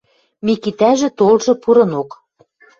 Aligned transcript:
Микитӓжӹ 0.45 1.09
толжы 1.17 1.53
пурынок. 1.63 2.09